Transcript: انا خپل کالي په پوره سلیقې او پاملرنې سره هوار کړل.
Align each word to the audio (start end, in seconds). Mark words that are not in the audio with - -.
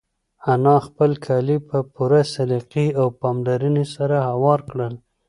انا 0.53 0.75
خپل 0.85 1.11
کالي 1.25 1.57
په 1.67 1.77
پوره 1.93 2.21
سلیقې 2.35 2.87
او 2.99 3.07
پاملرنې 3.21 3.85
سره 3.95 4.17
هوار 4.29 4.59
کړل. 4.71 4.93